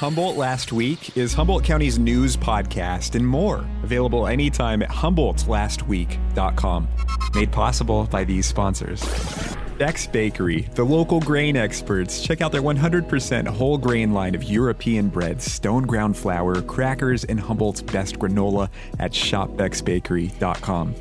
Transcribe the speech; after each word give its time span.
Humboldt 0.00 0.38
Last 0.38 0.72
Week 0.72 1.14
is 1.14 1.34
Humboldt 1.34 1.62
County's 1.62 1.98
news 1.98 2.34
podcast 2.34 3.16
and 3.16 3.26
more. 3.26 3.66
Available 3.82 4.26
anytime 4.26 4.82
at 4.82 4.88
humboldtlastweek.com. 4.88 6.88
Made 7.34 7.52
possible 7.52 8.06
by 8.06 8.24
these 8.24 8.46
sponsors. 8.46 9.04
Beck's 9.76 10.06
Bakery, 10.06 10.62
the 10.74 10.84
local 10.84 11.20
grain 11.20 11.54
experts. 11.54 12.22
Check 12.22 12.40
out 12.40 12.50
their 12.50 12.62
100% 12.62 13.46
whole 13.48 13.76
grain 13.76 14.14
line 14.14 14.34
of 14.34 14.42
European 14.42 15.10
breads, 15.10 15.44
stone 15.44 15.82
ground 15.82 16.16
flour, 16.16 16.62
crackers, 16.62 17.24
and 17.24 17.38
Humboldt's 17.38 17.82
best 17.82 18.18
granola 18.18 18.70
at 18.98 19.12
shopbecksbakery.com. 19.12 20.94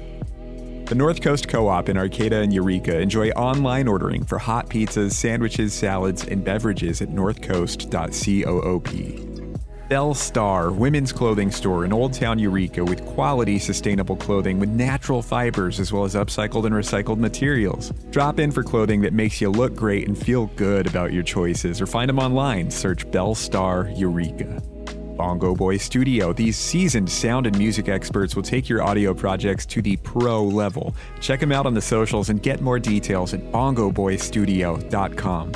The 0.89 0.95
North 0.95 1.21
Coast 1.21 1.47
Co 1.47 1.67
op 1.67 1.87
in 1.87 1.97
Arcata 1.97 2.37
and 2.37 2.51
Eureka 2.51 2.99
enjoy 2.99 3.29
online 3.29 3.87
ordering 3.87 4.25
for 4.25 4.39
hot 4.39 4.69
pizzas, 4.69 5.11
sandwiches, 5.11 5.71
salads, 5.71 6.25
and 6.25 6.43
beverages 6.43 6.99
at 7.03 7.09
northcoast.coop. 7.09 9.59
Belle 9.87 10.15
Star, 10.15 10.71
women's 10.71 11.13
clothing 11.13 11.51
store 11.51 11.85
in 11.85 11.93
Old 11.93 12.13
Town 12.13 12.39
Eureka 12.39 12.83
with 12.83 13.05
quality, 13.05 13.59
sustainable 13.59 14.15
clothing 14.15 14.59
with 14.59 14.69
natural 14.69 15.21
fibers 15.21 15.79
as 15.79 15.93
well 15.93 16.05
as 16.05 16.15
upcycled 16.15 16.65
and 16.65 16.73
recycled 16.73 17.19
materials. 17.19 17.91
Drop 18.09 18.39
in 18.39 18.51
for 18.51 18.63
clothing 18.63 19.01
that 19.01 19.13
makes 19.13 19.39
you 19.39 19.51
look 19.51 19.75
great 19.75 20.07
and 20.07 20.17
feel 20.17 20.47
good 20.55 20.87
about 20.87 21.13
your 21.13 21.21
choices 21.21 21.79
or 21.79 21.85
find 21.85 22.09
them 22.09 22.17
online. 22.17 22.71
Search 22.71 23.11
Belle 23.11 23.35
Star 23.35 23.91
Eureka. 23.95 24.59
Bongo 25.19 25.53
Boy 25.53 25.75
Studio. 25.75 26.31
These 26.31 26.55
seasoned 26.55 27.09
sound 27.09 27.45
and 27.45 27.57
music 27.57 27.89
experts 27.89 28.37
will 28.37 28.43
take 28.43 28.69
your 28.69 28.81
audio 28.81 29.13
projects 29.13 29.65
to 29.65 29.81
the 29.81 29.97
pro 29.97 30.45
level. 30.45 30.95
Check 31.19 31.41
them 31.41 31.51
out 31.51 31.65
on 31.65 31.73
the 31.73 31.81
socials 31.81 32.29
and 32.29 32.41
get 32.41 32.61
more 32.61 32.79
details 32.79 33.33
at 33.33 33.41
bongoboystudio.com. 33.51 35.51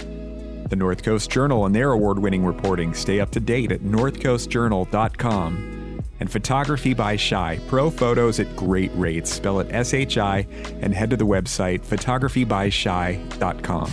The 0.67 0.75
North 0.75 1.01
Coast 1.01 1.31
Journal 1.31 1.65
and 1.65 1.73
their 1.73 1.93
award 1.93 2.19
winning 2.19 2.43
reporting 2.43 2.93
stay 2.93 3.21
up 3.21 3.31
to 3.31 3.39
date 3.39 3.71
at 3.71 3.79
northcoastjournal.com. 3.79 6.01
And 6.19 6.29
Photography 6.29 6.93
by 6.93 7.15
Shi, 7.15 7.61
pro 7.69 7.89
photos 7.89 8.41
at 8.41 8.53
great 8.57 8.91
rates. 8.95 9.31
Spell 9.31 9.61
it 9.61 9.67
S 9.71 9.93
H 9.93 10.17
I 10.17 10.45
and 10.81 10.93
head 10.93 11.09
to 11.11 11.15
the 11.15 11.25
website 11.25 11.85
photographybyshi.com. 11.85 13.91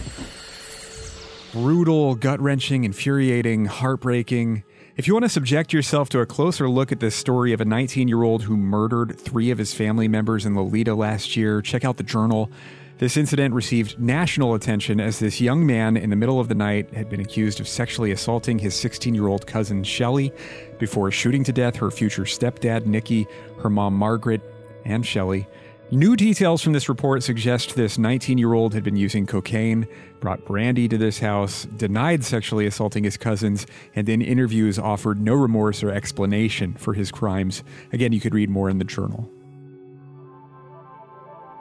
Brutal, 1.52 2.16
gut 2.16 2.40
wrenching, 2.40 2.82
infuriating, 2.82 3.66
heartbreaking. 3.66 4.64
If 5.00 5.08
you 5.08 5.14
want 5.14 5.24
to 5.24 5.30
subject 5.30 5.72
yourself 5.72 6.10
to 6.10 6.20
a 6.20 6.26
closer 6.26 6.68
look 6.68 6.92
at 6.92 7.00
this 7.00 7.16
story 7.16 7.54
of 7.54 7.62
a 7.62 7.64
19 7.64 8.06
year 8.06 8.22
old 8.22 8.42
who 8.42 8.54
murdered 8.54 9.18
three 9.18 9.50
of 9.50 9.56
his 9.56 9.72
family 9.72 10.08
members 10.08 10.44
in 10.44 10.52
Loleta 10.52 10.94
last 10.94 11.38
year, 11.38 11.62
check 11.62 11.86
out 11.86 11.96
the 11.96 12.02
journal. 12.02 12.50
This 12.98 13.16
incident 13.16 13.54
received 13.54 13.98
national 13.98 14.52
attention 14.52 15.00
as 15.00 15.18
this 15.18 15.40
young 15.40 15.64
man 15.64 15.96
in 15.96 16.10
the 16.10 16.16
middle 16.16 16.38
of 16.38 16.48
the 16.48 16.54
night 16.54 16.92
had 16.92 17.08
been 17.08 17.18
accused 17.18 17.60
of 17.60 17.66
sexually 17.66 18.12
assaulting 18.12 18.58
his 18.58 18.74
16 18.74 19.14
year 19.14 19.26
old 19.26 19.46
cousin 19.46 19.84
Shelly 19.84 20.34
before 20.78 21.10
shooting 21.10 21.44
to 21.44 21.52
death 21.54 21.76
her 21.76 21.90
future 21.90 22.24
stepdad 22.24 22.84
Nicky, 22.84 23.26
her 23.62 23.70
mom 23.70 23.94
Margaret, 23.94 24.42
and 24.84 25.06
Shelly. 25.06 25.48
New 25.92 26.14
details 26.14 26.62
from 26.62 26.72
this 26.72 26.88
report 26.88 27.20
suggest 27.20 27.74
this 27.74 27.98
19 27.98 28.38
year 28.38 28.52
old 28.52 28.74
had 28.74 28.84
been 28.84 28.94
using 28.94 29.26
cocaine, 29.26 29.88
brought 30.20 30.44
brandy 30.44 30.86
to 30.86 30.96
this 30.96 31.18
house, 31.18 31.64
denied 31.64 32.22
sexually 32.22 32.64
assaulting 32.64 33.02
his 33.02 33.16
cousins, 33.16 33.66
and 33.96 34.08
in 34.08 34.22
interviews 34.22 34.78
offered 34.78 35.20
no 35.20 35.34
remorse 35.34 35.82
or 35.82 35.90
explanation 35.90 36.74
for 36.74 36.94
his 36.94 37.10
crimes. 37.10 37.64
Again, 37.92 38.12
you 38.12 38.20
could 38.20 38.34
read 38.34 38.50
more 38.50 38.70
in 38.70 38.78
the 38.78 38.84
journal. 38.84 39.28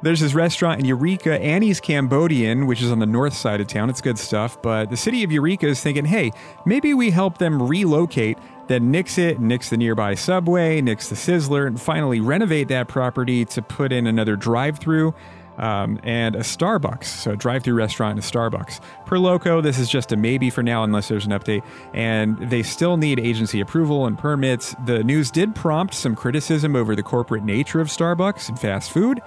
There's 0.04 0.20
this 0.20 0.36
restaurant 0.36 0.80
in 0.80 0.86
Eureka, 0.86 1.42
Annie's 1.42 1.80
Cambodian, 1.80 2.68
which 2.68 2.84
is 2.84 2.92
on 2.92 3.00
the 3.00 3.08
north 3.08 3.34
side 3.34 3.60
of 3.62 3.68
town. 3.68 3.90
It's 3.90 4.00
good 4.00 4.20
stuff, 4.20 4.62
but 4.62 4.92
the 4.92 4.96
city 4.96 5.24
of 5.24 5.32
Eureka 5.32 5.66
is 5.66 5.82
thinking, 5.82 6.06
hey, 6.06 6.32
maybe 6.68 6.94
we 6.94 7.10
help 7.10 7.40
them 7.40 7.68
relocate, 7.68 8.38
then 8.70 8.92
nix 8.92 9.18
it, 9.18 9.42
nix 9.42 9.70
the 9.70 9.78
nearby 9.78 10.16
subway, 10.16 10.80
nix 10.80 11.10
the 11.10 11.16
Sizzler, 11.16 11.68
and 11.68 11.82
finally 11.82 12.22
renovate 12.22 12.70
that 12.70 12.88
property 12.88 13.44
to 13.46 13.62
put 13.62 13.92
in 13.92 14.08
another 14.08 14.38
drive 14.38 14.80
through. 14.80 15.14
Um, 15.58 16.00
and 16.04 16.38
a 16.38 16.40
Starbucks, 16.40 17.04
so 17.04 17.32
a 17.32 17.36
drive-through 17.36 17.74
restaurant 17.74 18.12
and 18.12 18.24
a 18.24 18.26
Starbucks. 18.26 18.80
Per 19.06 19.18
Loco, 19.18 19.60
this 19.60 19.78
is 19.78 19.90
just 19.90 20.14
a 20.14 20.16
maybe 20.16 20.50
for 20.50 20.64
now, 20.64 20.86
unless 20.86 21.10
there's 21.10 21.26
an 21.26 21.34
update. 21.34 21.64
And 21.94 22.38
they 22.50 22.64
still 22.64 22.96
need 22.96 23.20
agency 23.20 23.60
approval 23.60 24.06
and 24.06 24.18
permits. 24.18 24.74
The 24.86 25.04
news 25.04 25.32
did 25.32 25.56
prompt 25.56 25.96
some 25.96 26.16
criticism 26.16 26.78
over 26.78 26.96
the 26.96 27.04
corporate 27.04 27.44
nature 27.44 27.82
of 27.82 27.90
Starbucks 27.90 28.48
and 28.48 28.58
fast 28.58 28.92
food 28.92 29.20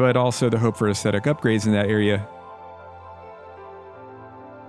but 0.00 0.16
also 0.16 0.48
the 0.48 0.58
hope 0.58 0.78
for 0.78 0.88
aesthetic 0.88 1.24
upgrades 1.24 1.66
in 1.66 1.72
that 1.72 1.86
area. 1.86 2.26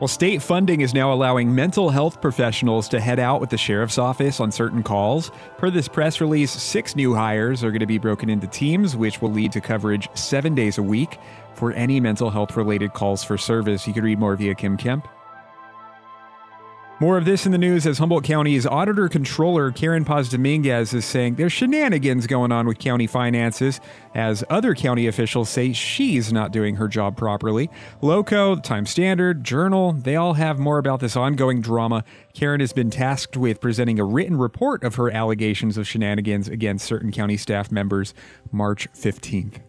Well, 0.02 0.08
state 0.08 0.42
funding 0.42 0.82
is 0.82 0.96
now 0.96 1.14
allowing 1.14 1.54
mental 1.54 1.92
health 1.92 2.22
professionals 2.22 2.90
to 2.90 3.00
head 3.00 3.20
out 3.20 3.40
with 3.40 3.52
the 3.52 3.58
sheriff's 3.58 4.00
office 4.00 4.40
on 4.40 4.52
certain 4.52 4.82
calls. 4.82 5.32
Per 5.60 5.70
this 5.70 5.88
press 5.88 6.20
release, 6.20 6.50
six 6.50 6.96
new 6.96 7.14
hires 7.14 7.64
are 7.64 7.70
going 7.70 7.82
to 7.82 7.86
be 7.86 8.00
broken 8.00 8.28
into 8.28 8.48
teams, 8.48 8.96
which 8.96 9.22
will 9.22 9.30
lead 9.30 9.52
to 9.52 9.62
coverage 9.62 10.10
seven 10.16 10.56
days 10.56 10.80
a 10.80 10.82
week 10.82 11.20
for 11.54 11.72
any 11.74 12.00
mental 12.00 12.32
health 12.32 12.58
related 12.58 12.94
calls 12.94 13.24
for 13.24 13.38
service. 13.38 13.86
You 13.86 13.94
can 13.94 14.04
read 14.04 14.18
more 14.18 14.36
via 14.36 14.56
Kym 14.56 14.76
Kemp. 14.76 15.08
More 17.02 17.18
of 17.18 17.26
this 17.26 17.48
in 17.48 17.52
the 17.52 17.58
news 17.58 17.88
as 17.88 17.98
Humboldt 17.98 18.26
County's 18.26 18.68
auditor 18.68 19.10
controller 19.10 19.72
Karen 19.72 20.06
Paz 20.06 20.30
Dominguez 20.30 20.94
is 20.94 21.04
saying 21.04 21.34
there's 21.34 21.52
shenanigans 21.52 22.28
going 22.28 22.52
on 22.52 22.68
with 22.68 22.78
county 22.78 23.08
finances, 23.08 23.82
as 24.14 24.44
other 24.52 24.76
county 24.76 25.08
officials 25.08 25.50
say 25.50 25.74
she's 25.74 26.32
not 26.32 26.52
doing 26.52 26.76
her 26.76 26.88
job 26.88 27.18
properly. 27.18 27.72
Loco, 28.04 28.56
Time 28.56 28.86
Standard, 28.86 29.44
Journal, 29.44 29.94
they 29.94 30.16
all 30.16 30.34
have 30.34 30.60
more 30.60 30.78
about 30.78 31.00
this 31.00 31.16
ongoing 31.16 31.60
drama. 31.60 32.04
Karen 32.36 32.60
has 32.60 32.72
been 32.72 32.92
tasked 32.92 33.36
with 33.36 33.60
presenting 33.60 34.00
a 34.00 34.06
written 34.06 34.38
report 34.38 34.84
of 34.84 34.94
her 34.94 35.10
allegations 35.10 35.80
of 35.80 35.88
shenanigans 35.88 36.48
against 36.48 36.86
certain 36.86 37.12
county 37.12 37.36
staff 37.36 37.72
members 37.72 38.14
March 38.52 38.88
15th. 38.94 39.60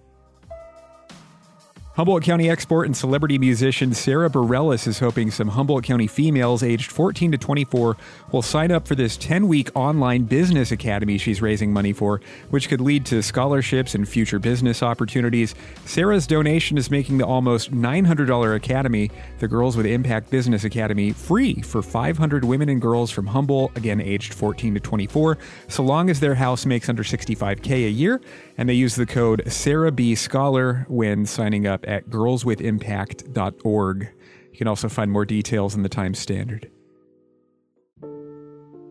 Humboldt 1.94 2.22
County 2.22 2.48
export 2.48 2.86
and 2.86 2.96
celebrity 2.96 3.36
musician 3.36 3.92
Sarah 3.92 4.30
Bareilles 4.30 4.86
is 4.86 4.98
hoping 4.98 5.30
some 5.30 5.48
Humboldt 5.48 5.84
County 5.84 6.06
females 6.06 6.62
aged 6.62 6.90
14 6.90 7.32
to 7.32 7.36
24 7.36 7.98
will 8.32 8.40
sign 8.40 8.72
up 8.72 8.88
for 8.88 8.94
this 8.94 9.18
10 9.18 9.46
week 9.46 9.68
online 9.74 10.22
business 10.22 10.72
academy 10.72 11.18
she's 11.18 11.42
raising 11.42 11.70
money 11.70 11.92
for, 11.92 12.22
which 12.48 12.70
could 12.70 12.80
lead 12.80 13.04
to 13.04 13.22
scholarships 13.22 13.94
and 13.94 14.08
future 14.08 14.38
business 14.38 14.82
opportunities. 14.82 15.54
Sarah's 15.84 16.26
donation 16.26 16.78
is 16.78 16.90
making 16.90 17.18
the 17.18 17.26
almost 17.26 17.72
$900 17.72 18.56
academy, 18.56 19.10
the 19.40 19.46
Girls 19.46 19.76
with 19.76 19.84
Impact 19.84 20.30
Business 20.30 20.64
Academy, 20.64 21.12
free 21.12 21.60
for 21.60 21.82
500 21.82 22.42
women 22.42 22.70
and 22.70 22.80
girls 22.80 23.10
from 23.10 23.26
Humboldt, 23.26 23.76
again 23.76 24.00
aged 24.00 24.32
14 24.32 24.72
to 24.72 24.80
24, 24.80 25.36
so 25.68 25.82
long 25.82 26.08
as 26.08 26.20
their 26.20 26.36
house 26.36 26.64
makes 26.64 26.88
under 26.88 27.02
65K 27.02 27.70
a 27.84 27.90
year, 27.90 28.18
and 28.56 28.66
they 28.66 28.72
use 28.72 28.94
the 28.94 29.04
code 29.04 29.42
Sarah 29.52 29.92
B 29.92 30.14
Scholar 30.14 30.86
when 30.88 31.26
signing 31.26 31.66
up 31.66 31.81
at 31.86 32.08
girlswithimpact.org. 32.10 34.08
You 34.52 34.58
can 34.58 34.68
also 34.68 34.88
find 34.88 35.10
more 35.10 35.24
details 35.24 35.74
in 35.74 35.82
the 35.82 35.88
Times 35.88 36.18
Standard. 36.18 36.70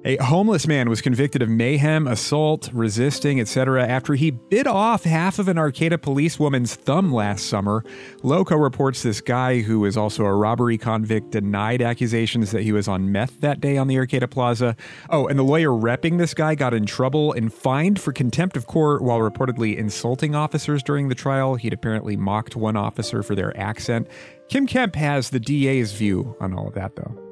A 0.03 0.17
homeless 0.17 0.65
man 0.65 0.89
was 0.89 0.99
convicted 0.99 1.43
of 1.43 1.49
mayhem, 1.49 2.07
assault, 2.07 2.71
resisting, 2.73 3.39
etc. 3.39 3.85
after 3.85 4.15
he 4.15 4.31
bit 4.31 4.65
off 4.65 5.03
half 5.03 5.37
of 5.37 5.47
an 5.47 5.59
Arcata 5.59 5.99
policewoman's 5.99 6.73
thumb 6.73 7.13
last 7.13 7.45
summer. 7.45 7.85
Loco 8.23 8.55
reports 8.55 9.03
this 9.03 9.21
guy, 9.21 9.59
who 9.59 9.85
is 9.85 9.97
also 9.97 10.25
a 10.25 10.33
robbery 10.33 10.79
convict, 10.79 11.29
denied 11.29 11.83
accusations 11.83 12.49
that 12.49 12.63
he 12.63 12.71
was 12.71 12.87
on 12.87 13.11
meth 13.11 13.41
that 13.41 13.61
day 13.61 13.77
on 13.77 13.87
the 13.87 13.97
Arcata 13.99 14.27
Plaza. 14.27 14.75
Oh, 15.11 15.27
and 15.27 15.37
the 15.37 15.43
lawyer 15.43 15.69
repping 15.69 16.17
this 16.17 16.33
guy 16.33 16.55
got 16.55 16.73
in 16.73 16.87
trouble 16.87 17.31
and 17.33 17.53
fined 17.53 18.01
for 18.01 18.11
contempt 18.11 18.57
of 18.57 18.65
court 18.65 19.03
while 19.03 19.19
reportedly 19.19 19.77
insulting 19.77 20.33
officers 20.33 20.81
during 20.81 21.09
the 21.09 21.15
trial. 21.15 21.53
He'd 21.53 21.73
apparently 21.73 22.17
mocked 22.17 22.55
one 22.55 22.75
officer 22.75 23.21
for 23.21 23.35
their 23.35 23.55
accent. 23.55 24.07
Kym 24.49 24.67
Kemp 24.67 24.95
has 24.95 25.29
the 25.29 25.39
DA's 25.39 25.91
view 25.91 26.35
on 26.39 26.55
all 26.55 26.67
of 26.67 26.73
that, 26.73 26.95
though 26.95 27.30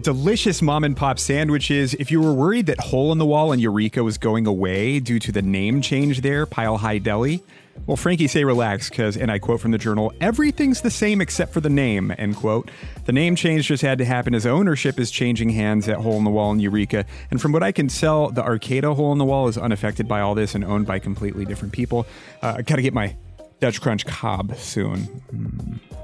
delicious 0.00 0.62
mom 0.62 0.84
and 0.84 0.96
pop 0.96 1.18
sandwiches. 1.18 1.94
If 1.94 2.10
you 2.10 2.20
were 2.20 2.32
worried 2.32 2.66
that 2.66 2.80
Hole 2.80 3.12
in 3.12 3.18
the 3.18 3.26
Wall 3.26 3.52
in 3.52 3.60
Eureka 3.60 4.02
was 4.02 4.18
going 4.18 4.46
away 4.46 5.00
due 5.00 5.18
to 5.18 5.32
the 5.32 5.42
name 5.42 5.82
change 5.82 6.22
there, 6.22 6.46
Pile 6.46 6.78
High 6.78 6.98
Deli, 6.98 7.42
well, 7.86 7.96
Frankie, 7.96 8.28
say 8.28 8.44
relax, 8.44 8.90
because, 8.90 9.16
and 9.16 9.30
I 9.30 9.38
quote 9.38 9.60
from 9.60 9.70
the 9.70 9.78
journal, 9.78 10.12
everything's 10.20 10.82
the 10.82 10.90
same 10.90 11.20
except 11.20 11.52
for 11.52 11.60
the 11.60 11.70
name, 11.70 12.14
end 12.16 12.36
quote. 12.36 12.70
The 13.06 13.12
name 13.12 13.34
change 13.34 13.66
just 13.66 13.82
had 13.82 13.98
to 13.98 14.04
happen 14.04 14.34
as 14.34 14.46
ownership 14.46 15.00
is 15.00 15.10
changing 15.10 15.50
hands 15.50 15.88
at 15.88 15.96
Hole 15.96 16.16
in 16.18 16.24
the 16.24 16.30
Wall 16.30 16.52
in 16.52 16.60
Eureka. 16.60 17.04
And 17.30 17.40
from 17.40 17.50
what 17.50 17.62
I 17.62 17.72
can 17.72 17.88
tell, 17.88 18.30
the 18.30 18.42
Arcata 18.42 18.94
Hole 18.94 19.10
in 19.12 19.18
the 19.18 19.24
Wall 19.24 19.48
is 19.48 19.58
unaffected 19.58 20.06
by 20.06 20.20
all 20.20 20.34
this 20.34 20.54
and 20.54 20.64
owned 20.64 20.86
by 20.86 20.98
completely 20.98 21.44
different 21.44 21.72
people. 21.72 22.06
Uh, 22.40 22.56
I 22.58 22.62
gotta 22.62 22.82
get 22.82 22.94
my 22.94 23.16
Dutch 23.58 23.80
Crunch 23.80 24.06
Cobb 24.06 24.54
soon. 24.56 25.06
Mm. 25.34 26.01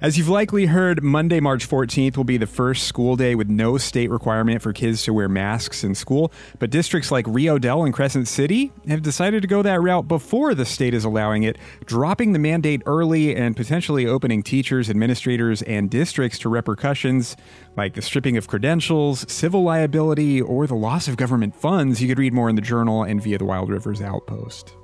As 0.00 0.16
you've 0.16 0.28
likely 0.28 0.66
heard, 0.66 1.02
Monday, 1.02 1.40
March 1.40 1.68
14th 1.68 2.16
will 2.16 2.22
be 2.22 2.36
the 2.36 2.46
first 2.46 2.86
school 2.86 3.16
day 3.16 3.34
with 3.34 3.48
no 3.48 3.78
state 3.78 4.10
requirement 4.10 4.62
for 4.62 4.72
kids 4.72 5.02
to 5.02 5.12
wear 5.12 5.28
masks 5.28 5.82
in 5.82 5.96
school. 5.96 6.30
But 6.60 6.70
districts 6.70 7.10
like 7.10 7.26
Rio 7.26 7.58
Dell 7.58 7.82
and 7.82 7.92
Crescent 7.92 8.28
City 8.28 8.70
have 8.86 9.02
decided 9.02 9.42
to 9.42 9.48
go 9.48 9.60
that 9.62 9.80
route 9.80 10.06
before 10.06 10.54
the 10.54 10.64
state 10.64 10.94
is 10.94 11.04
allowing 11.04 11.42
it, 11.42 11.58
dropping 11.84 12.32
the 12.32 12.38
mandate 12.38 12.80
early 12.86 13.34
and 13.34 13.56
potentially 13.56 14.06
opening 14.06 14.44
teachers, 14.44 14.88
administrators, 14.88 15.62
and 15.62 15.90
districts 15.90 16.38
to 16.38 16.48
repercussions 16.48 17.36
like 17.76 17.94
the 17.94 18.02
stripping 18.02 18.36
of 18.36 18.46
credentials, 18.46 19.26
civil 19.28 19.64
liability, 19.64 20.40
or 20.40 20.68
the 20.68 20.76
loss 20.76 21.08
of 21.08 21.16
government 21.16 21.56
funds. 21.56 22.00
You 22.00 22.06
could 22.06 22.20
read 22.20 22.32
more 22.32 22.48
in 22.48 22.54
the 22.54 22.62
journal 22.62 23.02
and 23.02 23.20
via 23.20 23.38
the 23.38 23.44
Wild 23.44 23.68
Rivers 23.68 24.00
Outpost. 24.00 24.77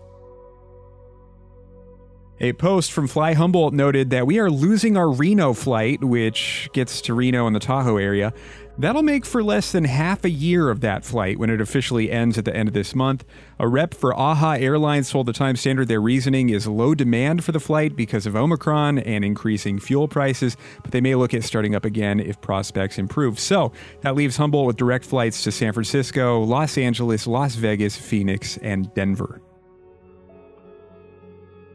A 2.40 2.52
post 2.52 2.90
from 2.90 3.06
Fly 3.06 3.34
Humboldt 3.34 3.72
noted 3.72 4.10
that 4.10 4.26
we 4.26 4.40
are 4.40 4.50
losing 4.50 4.96
our 4.96 5.08
Reno 5.08 5.52
flight, 5.52 6.02
which 6.02 6.68
gets 6.72 7.00
to 7.02 7.14
Reno 7.14 7.46
in 7.46 7.52
the 7.52 7.60
Tahoe 7.60 7.96
area. 7.96 8.34
That'll 8.76 9.04
make 9.04 9.24
for 9.24 9.40
less 9.40 9.70
than 9.70 9.84
half 9.84 10.24
a 10.24 10.30
year 10.30 10.68
of 10.68 10.80
that 10.80 11.04
flight 11.04 11.38
when 11.38 11.48
it 11.48 11.60
officially 11.60 12.10
ends 12.10 12.36
at 12.36 12.44
the 12.44 12.54
end 12.54 12.68
of 12.68 12.74
this 12.74 12.92
month. 12.92 13.24
A 13.60 13.68
rep 13.68 13.94
for 13.94 14.12
AHA 14.12 14.54
Airlines 14.54 15.10
told 15.10 15.26
the 15.26 15.32
Times 15.32 15.60
Standard 15.60 15.86
their 15.86 16.00
reasoning 16.00 16.48
is 16.48 16.66
low 16.66 16.92
demand 16.92 17.44
for 17.44 17.52
the 17.52 17.60
flight 17.60 17.94
because 17.94 18.26
of 18.26 18.34
Omicron 18.34 18.98
and 18.98 19.24
increasing 19.24 19.78
fuel 19.78 20.08
prices, 20.08 20.56
but 20.82 20.90
they 20.90 21.00
may 21.00 21.14
look 21.14 21.34
at 21.34 21.44
starting 21.44 21.76
up 21.76 21.84
again 21.84 22.18
if 22.18 22.40
prospects 22.40 22.98
improve. 22.98 23.38
So 23.38 23.70
that 24.00 24.16
leaves 24.16 24.36
Humboldt 24.38 24.66
with 24.66 24.76
direct 24.76 25.04
flights 25.04 25.44
to 25.44 25.52
San 25.52 25.72
Francisco, 25.72 26.40
Los 26.40 26.76
Angeles, 26.76 27.28
Las 27.28 27.54
Vegas, 27.54 27.96
Phoenix, 27.96 28.56
and 28.56 28.92
Denver. 28.94 29.40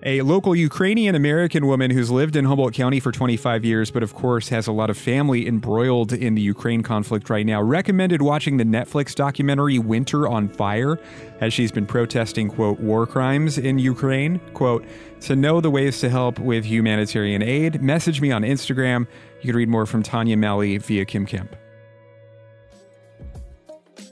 A 0.04 0.22
local 0.22 0.56
Ukrainian 0.56 1.14
American 1.14 1.68
woman 1.68 1.92
who's 1.92 2.10
lived 2.10 2.38
in 2.38 2.46
Humboldt 2.46 2.74
County 2.74 3.02
for 3.02 3.12
25 3.12 3.66
years, 3.66 3.92
but 3.92 4.02
of 4.02 4.14
course 4.14 4.48
has 4.48 4.66
a 4.66 4.72
lot 4.72 4.90
of 4.90 4.98
family 4.98 5.46
embroiled 5.46 6.14
in 6.14 6.36
the 6.36 6.42
Ukraine 6.42 6.84
conflict 6.84 7.30
right 7.30 7.46
now, 7.46 7.62
recommended 7.62 8.22
watching 8.22 8.56
the 8.56 8.64
Netflix 8.64 9.14
documentary 9.14 9.78
Winter 9.78 10.26
on 10.26 10.48
Fire 10.48 10.98
as 11.42 11.54
she's 11.54 11.74
been 11.74 11.86
protesting, 11.86 12.50
quote, 12.50 12.80
war 12.80 13.06
crimes 13.06 13.58
in 13.58 13.78
Ukraine. 13.78 14.40
Quote, 14.54 14.86
to 15.22 15.36
know 15.36 15.60
the 15.60 15.70
ways 15.70 16.00
to 16.00 16.10
help 16.10 16.40
with 16.40 16.64
humanitarian 16.64 17.44
aid, 17.44 17.82
message 17.82 18.22
me 18.22 18.32
on 18.32 18.44
Instagram. 18.44 19.06
You 19.42 19.48
can 19.48 19.56
read 19.58 19.68
more 19.68 19.86
from 19.86 20.02
Tanya 20.02 20.38
Malley 20.38 20.78
via 20.78 21.04
Kym 21.04 21.28
Kemp. 21.28 21.58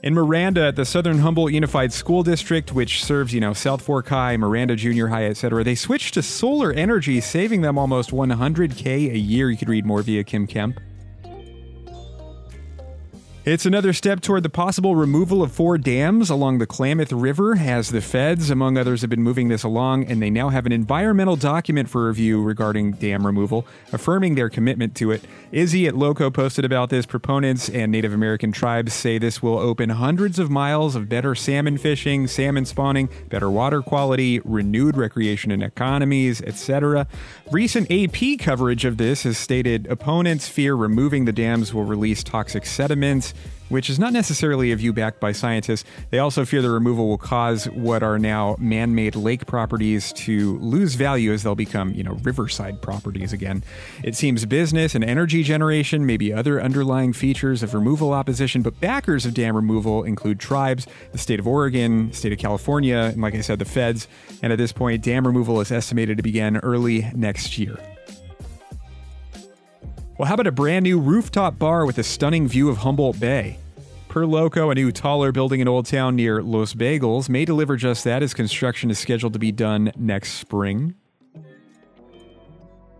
In 0.00 0.14
Miranda, 0.14 0.70
the 0.70 0.84
Southern 0.84 1.18
Humboldt 1.18 1.52
Unified 1.52 1.92
School 1.92 2.22
District, 2.22 2.72
which 2.72 3.04
serves, 3.04 3.34
you 3.34 3.40
know, 3.40 3.52
South 3.52 3.82
Fork 3.82 4.06
High, 4.06 4.36
Miranda 4.36 4.76
Junior 4.76 5.08
High, 5.08 5.26
etc., 5.26 5.64
they 5.64 5.74
switched 5.74 6.14
to 6.14 6.22
solar 6.22 6.72
energy, 6.72 7.20
saving 7.20 7.62
them 7.62 7.76
almost 7.76 8.10
100K 8.10 9.12
a 9.12 9.18
year. 9.18 9.50
You 9.50 9.56
could 9.56 9.68
read 9.68 9.84
more 9.84 10.02
via 10.02 10.22
Kym 10.22 10.48
Kemp. 10.48 10.78
It's 13.48 13.64
another 13.64 13.94
step 13.94 14.20
toward 14.20 14.42
the 14.42 14.50
possible 14.50 14.94
removal 14.94 15.42
of 15.42 15.50
four 15.50 15.78
dams 15.78 16.28
along 16.28 16.58
the 16.58 16.66
Klamath 16.66 17.12
River, 17.12 17.56
as 17.56 17.88
the 17.88 18.02
feds, 18.02 18.50
among 18.50 18.76
others, 18.76 19.00
have 19.00 19.08
been 19.08 19.22
moving 19.22 19.48
this 19.48 19.62
along, 19.62 20.04
and 20.04 20.20
they 20.20 20.28
now 20.28 20.50
have 20.50 20.66
an 20.66 20.72
environmental 20.72 21.34
document 21.34 21.88
for 21.88 22.08
review 22.08 22.42
regarding 22.42 22.92
dam 22.92 23.24
removal, 23.24 23.66
affirming 23.90 24.34
their 24.34 24.50
commitment 24.50 24.94
to 24.96 25.12
it. 25.12 25.24
Izzy 25.50 25.86
at 25.86 25.96
Loco 25.96 26.28
posted 26.28 26.66
about 26.66 26.90
this. 26.90 27.06
Proponents 27.06 27.70
and 27.70 27.90
Native 27.90 28.12
American 28.12 28.52
tribes 28.52 28.92
say 28.92 29.16
this 29.16 29.42
will 29.42 29.56
open 29.56 29.88
hundreds 29.88 30.38
of 30.38 30.50
miles 30.50 30.94
of 30.94 31.08
better 31.08 31.34
salmon 31.34 31.78
fishing, 31.78 32.26
salmon 32.26 32.66
spawning, 32.66 33.08
better 33.30 33.48
water 33.48 33.80
quality, 33.80 34.40
renewed 34.40 34.94
recreation 34.94 35.50
and 35.50 35.62
economies, 35.62 36.42
etc. 36.42 37.06
Recent 37.50 37.90
AP 37.90 38.40
coverage 38.40 38.84
of 38.84 38.98
this 38.98 39.22
has 39.22 39.38
stated 39.38 39.86
opponents 39.86 40.50
fear 40.50 40.74
removing 40.74 41.24
the 41.24 41.32
dams 41.32 41.72
will 41.72 41.84
release 41.84 42.22
toxic 42.22 42.66
sediments 42.66 43.32
which 43.68 43.90
is 43.90 43.98
not 43.98 44.12
necessarily 44.12 44.72
a 44.72 44.76
view 44.76 44.92
backed 44.92 45.20
by 45.20 45.32
scientists. 45.32 45.84
They 46.10 46.18
also 46.18 46.44
fear 46.44 46.62
the 46.62 46.70
removal 46.70 47.08
will 47.08 47.18
cause 47.18 47.66
what 47.66 48.02
are 48.02 48.18
now 48.18 48.56
man 48.58 48.94
made 48.94 49.14
lake 49.14 49.46
properties 49.46 50.12
to 50.14 50.58
lose 50.58 50.94
value 50.94 51.32
as 51.32 51.42
they'll 51.42 51.54
become, 51.54 51.92
you 51.92 52.02
know, 52.02 52.14
riverside 52.22 52.80
properties 52.80 53.32
again. 53.32 53.62
It 54.02 54.14
seems 54.14 54.44
business 54.46 54.94
and 54.94 55.04
energy 55.04 55.42
generation 55.42 56.06
may 56.06 56.16
be 56.16 56.32
other 56.32 56.60
underlying 56.60 57.12
features 57.12 57.62
of 57.62 57.74
removal 57.74 58.12
opposition, 58.12 58.62
but 58.62 58.80
backers 58.80 59.26
of 59.26 59.34
dam 59.34 59.54
removal 59.54 60.04
include 60.04 60.40
tribes, 60.40 60.86
the 61.12 61.18
state 61.18 61.38
of 61.38 61.46
Oregon, 61.46 62.12
state 62.12 62.32
of 62.32 62.38
California, 62.38 63.10
and 63.12 63.22
like 63.22 63.34
I 63.34 63.40
said, 63.40 63.58
the 63.58 63.64
feds. 63.64 64.08
And 64.42 64.52
at 64.52 64.58
this 64.58 64.72
point, 64.72 65.02
dam 65.02 65.26
removal 65.26 65.60
is 65.60 65.70
estimated 65.70 66.16
to 66.16 66.22
begin 66.22 66.56
early 66.58 67.10
next 67.14 67.58
year. 67.58 67.78
Well, 70.18 70.26
how 70.26 70.34
about 70.34 70.48
a 70.48 70.52
brand 70.52 70.82
new 70.82 70.98
rooftop 70.98 71.60
bar 71.60 71.86
with 71.86 71.96
a 71.98 72.02
stunning 72.02 72.48
view 72.48 72.68
of 72.68 72.78
Humboldt 72.78 73.20
Bay? 73.20 73.56
Per 74.08 74.26
Loco, 74.26 74.68
a 74.68 74.74
new 74.74 74.90
taller 74.90 75.30
building 75.30 75.60
in 75.60 75.68
Old 75.68 75.86
Town 75.86 76.16
near 76.16 76.42
Los 76.42 76.74
Bagels 76.74 77.28
may 77.28 77.44
deliver 77.44 77.76
just 77.76 78.02
that 78.02 78.20
as 78.20 78.34
construction 78.34 78.90
is 78.90 78.98
scheduled 78.98 79.34
to 79.34 79.38
be 79.38 79.52
done 79.52 79.92
next 79.96 80.32
spring. 80.32 80.96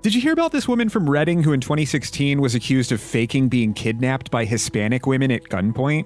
Did 0.01 0.15
you 0.15 0.21
hear 0.21 0.33
about 0.33 0.53
this 0.53 0.69
woman 0.69 0.89
from 0.89 1.11
Redding 1.11 1.43
who 1.43 1.53
in 1.53 1.61
2016 1.61 2.41
was 2.41 2.55
accused 2.55 2.93
of 2.93 3.01
faking 3.01 3.49
being 3.49 3.75
kidnapped 3.75 4.31
by 4.31 4.45
Hispanic 4.45 5.05
women 5.05 5.33
at 5.33 5.43
gunpoint? 5.43 6.05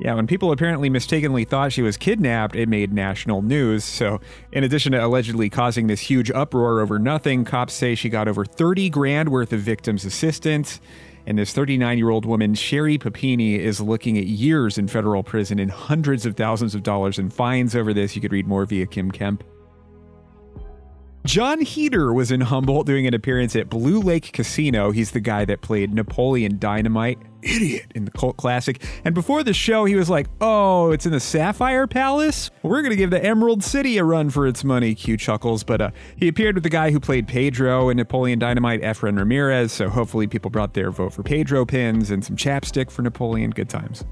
Yeah, 0.00 0.14
when 0.14 0.28
people 0.28 0.52
apparently 0.52 0.88
mistakenly 0.88 1.44
thought 1.44 1.72
she 1.72 1.82
was 1.82 1.96
kidnapped, 1.96 2.54
it 2.54 2.68
made 2.68 2.92
national 2.92 3.42
news. 3.42 3.84
So, 3.84 4.20
in 4.52 4.62
addition 4.62 4.92
to 4.92 5.04
allegedly 5.04 5.50
causing 5.50 5.88
this 5.88 6.00
huge 6.00 6.30
uproar 6.30 6.80
over 6.80 7.00
nothing, 7.00 7.44
cops 7.44 7.74
say 7.74 7.96
she 7.96 8.08
got 8.08 8.28
over 8.28 8.44
30 8.44 8.90
grand 8.90 9.30
worth 9.30 9.52
of 9.52 9.60
victims' 9.60 10.04
assistance. 10.04 10.80
And 11.26 11.36
this 11.36 11.52
39 11.52 11.98
year 11.98 12.10
old 12.10 12.24
woman, 12.24 12.54
Sherri 12.54 12.96
Papini, 12.96 13.56
is 13.56 13.80
looking 13.80 14.16
at 14.16 14.24
years 14.24 14.78
in 14.78 14.86
federal 14.86 15.22
prison 15.22 15.58
and 15.58 15.70
hundreds 15.70 16.24
of 16.24 16.36
thousands 16.36 16.74
of 16.74 16.84
dollars 16.84 17.18
in 17.18 17.28
fines 17.28 17.74
over 17.74 17.92
this. 17.92 18.14
You 18.14 18.22
could 18.22 18.32
read 18.32 18.46
more 18.46 18.64
via 18.64 18.86
Kym 18.86 19.12
Kemp. 19.12 19.42
Jon 21.24 21.60
Heder 21.60 22.12
was 22.12 22.30
in 22.30 22.40
Humboldt 22.40 22.86
doing 22.86 23.06
an 23.06 23.12
appearance 23.12 23.54
at 23.54 23.68
Blue 23.68 24.00
Lake 24.00 24.32
Casino. 24.32 24.92
He's 24.92 25.10
the 25.10 25.20
guy 25.20 25.44
that 25.44 25.60
played 25.60 25.92
Napoleon 25.92 26.58
Dynamite, 26.58 27.18
idiot, 27.42 27.92
in 27.94 28.06
the 28.06 28.10
cult 28.10 28.38
classic. 28.38 28.82
And 29.04 29.14
before 29.14 29.42
the 29.42 29.52
show, 29.52 29.84
he 29.84 29.94
was 29.94 30.08
like, 30.08 30.26
Oh, 30.40 30.90
it's 30.90 31.04
in 31.04 31.12
the 31.12 31.20
Sapphire 31.20 31.86
Palace? 31.86 32.50
We're 32.62 32.80
going 32.80 32.92
to 32.92 32.96
give 32.96 33.10
the 33.10 33.22
Emerald 33.22 33.62
City 33.62 33.98
a 33.98 34.04
run 34.04 34.30
for 34.30 34.46
its 34.46 34.64
money. 34.64 34.94
Cue 34.94 35.18
chuckles. 35.18 35.64
But 35.64 35.80
uh, 35.80 35.90
he 36.16 36.28
appeared 36.28 36.54
with 36.54 36.64
the 36.64 36.70
guy 36.70 36.90
who 36.90 37.00
played 37.00 37.28
Pedro 37.28 37.90
in 37.90 37.98
Napoleon 37.98 38.38
Dynamite, 38.38 38.80
Efren 38.80 39.18
Ramirez. 39.18 39.72
So 39.72 39.90
hopefully 39.90 40.26
people 40.26 40.50
brought 40.50 40.72
their 40.72 40.90
vote 40.90 41.12
for 41.12 41.22
Pedro 41.22 41.66
pins 41.66 42.10
and 42.10 42.24
some 42.24 42.36
chapstick 42.36 42.90
for 42.90 43.02
Napoleon. 43.02 43.50
Good 43.50 43.68
times. 43.68 44.04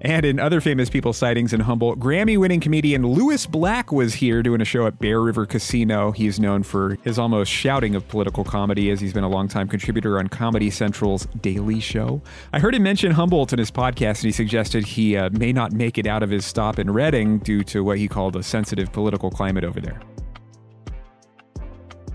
And 0.00 0.24
in 0.24 0.38
other 0.38 0.60
famous 0.60 0.88
people 0.88 1.12
sightings 1.12 1.52
in 1.52 1.60
Humboldt, 1.60 1.98
Grammy 1.98 2.38
winning 2.38 2.60
comedian 2.60 3.04
Lewis 3.04 3.46
Black 3.46 3.90
was 3.90 4.14
here 4.14 4.42
doing 4.42 4.60
a 4.60 4.64
show 4.64 4.86
at 4.86 4.98
Bear 5.00 5.20
River 5.20 5.44
Casino. 5.44 6.12
He's 6.12 6.38
known 6.38 6.62
for 6.62 6.98
his 7.02 7.18
almost 7.18 7.50
shouting 7.50 7.96
of 7.96 8.06
political 8.06 8.44
comedy 8.44 8.90
as 8.90 9.00
he's 9.00 9.12
been 9.12 9.24
a 9.24 9.28
longtime 9.28 9.66
contributor 9.68 10.18
on 10.18 10.28
Comedy 10.28 10.70
Central's 10.70 11.26
Daily 11.40 11.80
Show. 11.80 12.22
I 12.52 12.60
heard 12.60 12.74
him 12.74 12.84
mention 12.84 13.12
Humboldt 13.12 13.52
in 13.52 13.58
his 13.58 13.72
podcast, 13.72 14.18
and 14.18 14.24
he 14.24 14.32
suggested 14.32 14.86
he 14.86 15.16
uh, 15.16 15.30
may 15.30 15.52
not 15.52 15.72
make 15.72 15.98
it 15.98 16.06
out 16.06 16.22
of 16.22 16.30
his 16.30 16.44
stop 16.46 16.78
in 16.78 16.90
Redding 16.92 17.38
due 17.38 17.64
to 17.64 17.82
what 17.82 17.98
he 17.98 18.06
called 18.06 18.36
a 18.36 18.42
sensitive 18.42 18.92
political 18.92 19.30
climate 19.30 19.64
over 19.64 19.80
there. 19.80 20.00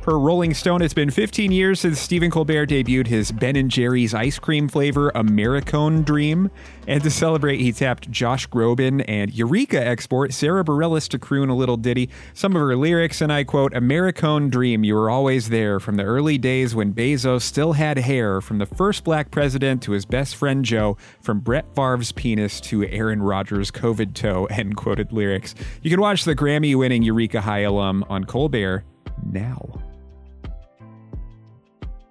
Per 0.04 0.20
Rolling 0.20 0.54
Stone, 0.54 0.82
it's 0.82 0.94
been 0.94 1.12
15 1.12 1.54
years 1.54 1.80
since 1.80 1.98
Stephen 1.98 2.30
Colbert 2.30 2.66
debuted 2.66 3.08
his 3.08 3.32
Ben 3.32 3.70
& 3.70 3.70
Jerry's 3.70 4.14
ice 4.14 4.38
cream 4.38 4.68
flavor 4.68 5.14
Americone 5.16 6.04
Dream. 6.04 6.52
And 6.90 7.02
to 7.04 7.10
celebrate, 7.10 7.62
he 7.62 7.72
tapped 7.72 8.12
Josh 8.12 8.46
Groban 8.50 9.06
and 9.08 9.34
Eureka 9.34 9.82
export 9.82 10.34
Sarah 10.34 10.66
Bareilles 10.66 11.08
to 11.08 11.18
croon 11.18 11.48
a 11.48 11.56
little 11.56 11.78
ditty. 11.78 12.10
Some 12.34 12.54
of 12.54 12.62
her 12.62 12.76
lyrics, 12.76 13.22
and 13.22 13.32
I 13.32 13.46
quote, 13.46 13.72
Americone 13.72 14.50
Dream, 14.52 14.84
you 14.84 14.94
were 14.94 15.10
always 15.10 15.48
there 15.48 15.80
from 15.80 15.96
the 15.96 16.04
early 16.04 16.38
days 16.38 16.76
when 16.76 16.94
Bezos 16.94 17.44
still 17.44 17.72
had 17.72 17.98
hair, 17.98 18.42
from 18.42 18.58
the 18.58 18.66
first 18.66 19.06
black 19.06 19.32
president 19.32 19.82
to 19.84 19.94
his 19.94 20.04
best 20.04 20.36
friend 20.36 20.66
Joe, 20.66 20.98
from 21.22 21.40
Brett 21.40 21.74
Favre's 21.76 22.12
penis 22.12 22.60
to 22.60 22.86
Aaron 22.90 23.22
Rodgers' 23.22 23.72
COVID 23.72 24.16
toe, 24.16 24.46
end 24.50 24.76
quoted 24.76 25.14
lyrics. 25.14 25.56
You 25.82 25.90
can 25.90 26.02
watch 26.02 26.26
the 26.26 26.36
Grammy 26.36 26.76
winning 26.76 27.04
Eureka 27.04 27.40
High 27.40 27.60
alum 27.60 28.04
on 28.10 28.26
Colbert 28.26 28.84
now. 29.26 29.83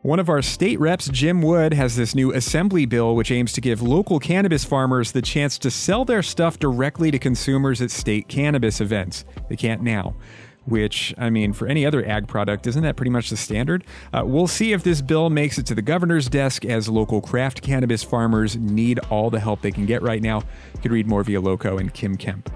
One 0.03 0.19
of 0.19 0.29
our 0.29 0.43
state 0.43 0.81
reps, 0.81 1.09
Jim 1.09 1.43
Wood, 1.43 1.73
has 1.75 1.95
this 1.95 2.13
new 2.13 2.33
assembly 2.33 2.87
bill 2.87 3.15
which 3.15 3.31
aims 3.31 3.53
to 3.53 3.61
give 3.61 3.81
local 3.81 4.19
cannabis 4.19 4.65
farmers 4.65 5.13
the 5.13 5.23
chance 5.23 5.59
to 5.59 5.71
sell 5.71 6.05
their 6.05 6.25
stuff 6.25 6.59
directly 6.59 7.13
to 7.13 7.21
consumers 7.21 7.81
at 7.81 7.93
state 7.93 8.27
cannabis 8.27 8.81
events. 8.81 9.25
They 9.49 9.55
can't 9.55 9.81
now. 9.81 10.17
Which, 10.65 11.15
I 11.19 11.31
mean, 11.31 11.53
for 11.53 11.69
any 11.69 11.87
other 11.87 12.05
ag 12.05 12.27
product, 12.27 12.67
isn't 12.67 12.83
that 12.83 12.97
pretty 12.97 13.13
much 13.13 13.31
the 13.31 13.37
standard? 13.37 13.85
Uh, 14.13 14.25
we'll 14.25 14.49
see 14.49 14.73
if 14.73 14.83
this 14.83 15.01
bill 15.01 15.31
makes 15.31 15.57
it 15.57 15.67
to 15.67 15.75
the 15.77 15.83
governor's 15.83 16.29
desk 16.29 16.65
as 16.65 16.89
local 16.89 17.21
craft 17.21 17.63
cannabis 17.63 18.03
farmers 18.03 18.57
need 18.57 18.99
all 19.09 19.31
the 19.31 19.39
help 19.39 19.63
they 19.63 19.71
can 19.71 19.87
get 19.87 20.03
right 20.03 20.21
now. 20.21 20.39
You 20.75 20.81
can 20.81 20.91
read 20.91 21.07
more 21.07 21.23
via 21.23 21.41
Loco 21.41 21.79
and 21.79 21.95
Kym 21.95 22.19
Kemp. 22.19 22.53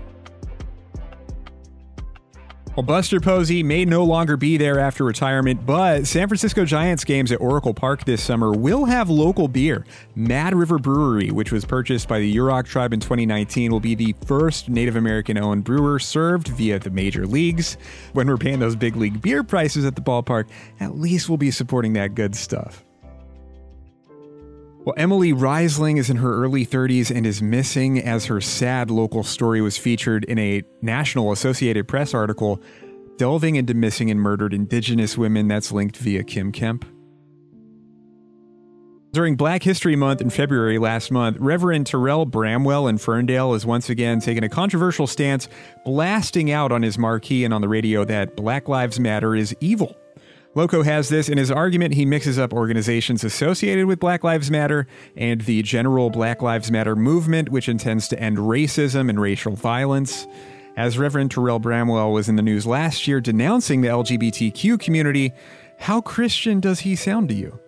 Well, 2.76 2.85
Buster 2.85 3.21
Posey 3.21 3.62
may 3.62 3.87
no 3.87 4.04
longer 4.04 4.37
be 4.37 4.59
there 4.59 4.78
after 4.78 5.02
retirement, 5.02 5.64
but 5.64 6.06
San 6.06 6.28
Francisco 6.28 6.66
Giants 6.66 7.04
games 7.04 7.33
at 7.33 7.40
Oracle 7.40 7.73
Park 7.73 8.04
this 8.04 8.23
summer 8.23 8.52
will 8.52 8.85
have 8.85 9.09
local 9.09 9.49
beer. 9.49 9.87
Mad 10.14 10.54
River 10.54 10.78
Brewery, 10.78 11.30
which 11.30 11.50
was 11.50 11.64
purchased 11.64 12.06
by 12.06 12.18
the 12.18 12.37
Yurok 12.37 12.66
tribe 12.66 12.92
in 12.92 13.00
2019, 13.00 13.73
will 13.73 13.80
be 13.80 13.95
the 13.95 14.14
first 14.26 14.68
Native 14.68 14.95
American 14.95 15.38
owned 15.38 15.64
brewer 15.64 15.99
served 15.99 16.49
via 16.49 16.78
the 16.78 16.90
major 16.90 17.26
leagues. 17.26 17.78
When 18.12 18.28
we're 18.28 18.37
paying 18.37 18.59
those 18.59 18.76
big 18.76 18.95
league 18.95 19.23
beer 19.23 19.42
prices 19.42 19.87
at 19.87 19.97
the 19.97 20.02
ballpark, 20.02 20.47
at 20.78 20.99
least 20.99 21.30
we'll 21.30 21.38
be 21.38 21.50
supporting 21.50 21.95
that 21.95 22.14
good 22.14 22.37
stuff. 22.37 22.85
Well, 24.87 24.95
Emmilee 24.95 25.35
Risling 25.35 25.99
is 25.99 26.11
in 26.11 26.19
her 26.19 26.45
early 26.45 26.64
30s 26.64 27.11
and 27.11 27.26
is 27.26 27.43
missing 27.43 28.00
as 28.00 28.26
her 28.26 28.40
sad 28.40 28.88
local 28.88 29.25
story 29.25 29.61
was 29.61 29.76
featured 29.76 30.23
in 30.26 30.38
a 30.38 30.62
National 30.81 31.33
Associated 31.33 31.88
Press 31.88 32.14
article 32.14 32.62
delving 33.16 33.57
into 33.57 33.75
missing 33.75 34.12
and 34.12 34.21
murdered 34.21 34.55
Indigenous 34.55 35.19
women 35.19 35.49
that's 35.49 35.73
linked 35.73 35.97
via 35.97 36.23
Kym 36.23 36.52
Kemp. 36.52 36.85
During 39.12 39.35
Black 39.35 39.64
History 39.64 39.97
Month 39.97 40.21
in 40.21 40.31
February 40.31 40.78
last 40.78 41.11
month, 41.11 41.37
Reverend 41.40 41.88
Terrell 41.88 42.25
Bramwell 42.25 42.87
in 42.87 42.99
Ferndale 42.99 43.55
is 43.55 43.66
once 43.66 43.90
again 43.90 44.21
taking 44.21 44.45
a 44.45 44.49
controversial 44.49 45.09
stance, 45.09 45.49
blasting 45.85 46.52
out 46.52 46.71
on 46.71 46.83
his 46.83 46.97
marquee 46.97 47.45
and 47.45 47.52
on 47.52 47.61
the 47.61 47.69
radio 47.69 48.05
that 48.05 48.37
Black 48.37 48.69
Lives 48.69 49.00
Matter 49.00 49.35
is 49.35 49.52
evil. 49.61 49.97
Loco 50.56 50.82
has 50.82 51.10
this 51.10 51.28
in 51.28 51.36
his 51.36 51.50
argument. 51.50 51.92
He 51.92 52.06
mixes 52.06 52.38
up 52.38 52.54
organizations 52.54 53.22
associated 53.22 53.84
with 53.84 54.00
Black 54.00 54.25
Lives 54.25 54.50
Matter 54.50 54.86
and 55.14 55.42
the 55.42 55.62
general 55.62 56.08
Black 56.08 56.40
Lives 56.40 56.70
Matter 56.70 56.96
movement, 56.96 57.50
which 57.50 57.68
intends 57.68 58.08
to 58.08 58.18
end 58.18 58.38
racism 58.38 59.10
and 59.10 59.20
racial 59.20 59.54
violence. 59.54 60.26
As 60.75 60.98
Reverend 60.98 61.30
Terrell 61.30 61.58
Bramwell 61.58 62.10
was 62.10 62.30
in 62.30 62.36
the 62.36 62.42
news 62.42 62.66
last 62.66 63.06
year 63.06 63.20
denouncing 63.20 63.82
the 63.82 63.88
LGBTQ 63.88 64.80
community, 64.80 65.30
how 65.78 66.00
Christian 66.00 66.58
does 66.58 66.80
he 66.80 66.96
sound 66.96 67.28
to 67.28 67.34
you? 67.34 67.60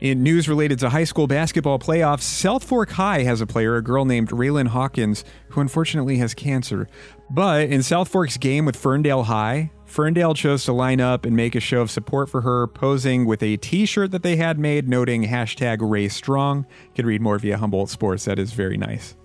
In 0.00 0.24
news 0.24 0.48
related 0.48 0.80
to 0.80 0.90
high 0.90 1.04
school 1.04 1.28
basketball 1.28 1.78
playoffs, 1.78 2.22
South 2.22 2.64
Fork 2.64 2.90
High 2.90 3.22
has 3.22 3.40
a 3.40 3.46
player, 3.46 3.76
a 3.76 3.82
girl 3.82 4.04
named 4.04 4.30
Raylan 4.30 4.66
Hawkins, 4.66 5.24
who 5.50 5.60
unfortunately 5.60 6.18
has 6.18 6.34
cancer. 6.34 6.88
But 7.30 7.70
in 7.70 7.84
South 7.84 8.08
Fork's 8.08 8.36
game 8.36 8.66
with 8.66 8.76
Ferndale 8.76 9.22
High, 9.22 9.70
Ferndale 9.86 10.34
chose 10.34 10.64
to 10.64 10.72
line 10.72 11.00
up 11.00 11.24
and 11.24 11.34
make 11.34 11.54
a 11.54 11.60
show 11.60 11.80
of 11.80 11.90
support 11.90 12.28
for 12.28 12.42
her, 12.42 12.66
posing 12.66 13.24
with 13.24 13.42
a 13.42 13.56
t 13.56 13.86
shirt 13.86 14.10
that 14.10 14.22
they 14.22 14.36
had 14.36 14.58
made 14.58 14.88
noting 14.88 15.24
hashtag 15.24 15.78
Ray 15.80 16.08
Strong. 16.08 16.66
Can 16.94 17.06
read 17.06 17.22
more 17.22 17.38
via 17.38 17.56
Humboldt 17.56 17.88
Sports. 17.88 18.24
That 18.24 18.38
is 18.38 18.52
very 18.52 18.76
nice. 18.76 19.16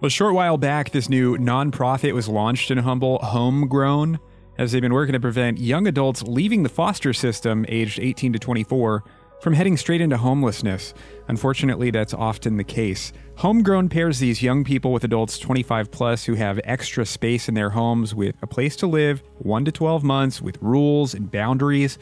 Well, 0.00 0.06
a 0.06 0.10
short 0.10 0.34
while 0.34 0.56
back, 0.56 0.90
this 0.90 1.08
new 1.08 1.36
nonprofit 1.36 2.12
was 2.12 2.28
launched 2.28 2.70
in 2.70 2.78
Humboldt, 2.78 3.22
Homegrown 3.22 4.18
as 4.58 4.72
they've 4.72 4.82
been 4.82 4.94
working 4.94 5.12
to 5.12 5.20
prevent 5.20 5.58
young 5.58 5.86
adults 5.86 6.22
leaving 6.22 6.62
the 6.62 6.68
foster 6.68 7.12
system 7.12 7.66
aged 7.68 7.98
18 8.00 8.32
to 8.32 8.38
24 8.38 9.04
from 9.40 9.54
heading 9.54 9.76
straight 9.76 10.00
into 10.00 10.16
homelessness. 10.16 10.94
Unfortunately, 11.28 11.90
that's 11.90 12.14
often 12.14 12.56
the 12.56 12.64
case. 12.64 13.12
Homegrown 13.36 13.88
pairs 13.88 14.18
these 14.18 14.42
young 14.42 14.64
people 14.64 14.92
with 14.92 15.04
adults 15.04 15.38
25 15.38 15.90
plus 15.90 16.24
who 16.24 16.34
have 16.34 16.60
extra 16.64 17.04
space 17.04 17.48
in 17.48 17.54
their 17.54 17.70
homes 17.70 18.14
with 18.14 18.34
a 18.42 18.46
place 18.46 18.76
to 18.76 18.86
live, 18.86 19.22
1 19.38 19.64
to 19.66 19.72
12 19.72 20.02
months, 20.02 20.40
with 20.40 20.56
rules 20.62 21.14
and 21.14 21.30
boundaries. 21.30 21.98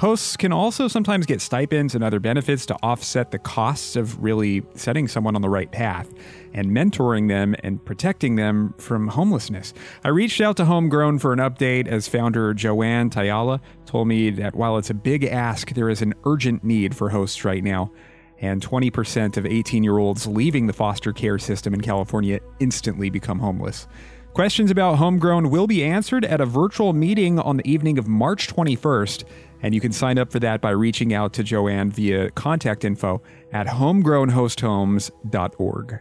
Hosts 0.00 0.38
can 0.38 0.50
also 0.50 0.88
sometimes 0.88 1.26
get 1.26 1.42
stipends 1.42 1.94
and 1.94 2.02
other 2.02 2.20
benefits 2.20 2.64
to 2.64 2.76
offset 2.82 3.32
the 3.32 3.38
costs 3.38 3.96
of 3.96 4.22
really 4.22 4.62
setting 4.74 5.06
someone 5.06 5.36
on 5.36 5.42
the 5.42 5.48
right 5.50 5.70
path 5.70 6.10
and 6.54 6.70
mentoring 6.70 7.28
them 7.28 7.54
and 7.62 7.84
protecting 7.84 8.36
them 8.36 8.72
from 8.78 9.08
homelessness. 9.08 9.74
I 10.02 10.08
reached 10.08 10.40
out 10.40 10.56
to 10.56 10.64
Homegrown 10.64 11.18
for 11.18 11.34
an 11.34 11.38
update 11.38 11.86
as 11.86 12.08
founder 12.08 12.54
Joanne 12.54 13.10
Tayala 13.10 13.60
told 13.84 14.08
me 14.08 14.30
that 14.30 14.54
while 14.54 14.78
it's 14.78 14.88
a 14.88 14.94
big 14.94 15.22
ask, 15.24 15.74
there 15.74 15.90
is 15.90 16.00
an 16.00 16.14
urgent 16.24 16.64
need 16.64 16.96
for 16.96 17.10
hosts 17.10 17.44
right 17.44 17.62
now. 17.62 17.92
And 18.38 18.66
20% 18.66 19.36
of 19.36 19.44
18 19.44 19.84
year 19.84 19.98
olds 19.98 20.26
leaving 20.26 20.66
the 20.66 20.72
foster 20.72 21.12
care 21.12 21.38
system 21.38 21.74
in 21.74 21.82
California 21.82 22.40
instantly 22.58 23.10
become 23.10 23.38
homeless. 23.38 23.86
Questions 24.34 24.70
about 24.70 24.96
Homegrown 24.96 25.48
will 25.50 25.66
be 25.66 25.84
answered 25.84 26.24
at 26.24 26.40
a 26.40 26.46
virtual 26.46 26.92
meeting 26.92 27.40
on 27.40 27.56
the 27.56 27.68
evening 27.68 27.98
of 27.98 28.06
March 28.06 28.46
21st, 28.46 29.24
and 29.62 29.74
you 29.74 29.80
can 29.80 29.90
sign 29.92 30.18
up 30.18 30.30
for 30.30 30.38
that 30.38 30.60
by 30.60 30.70
reaching 30.70 31.12
out 31.12 31.32
to 31.32 31.42
Joanne 31.42 31.90
via 31.90 32.30
contact 32.30 32.84
info 32.84 33.20
at 33.52 33.66
homegrownhosthomes.org. 33.66 35.98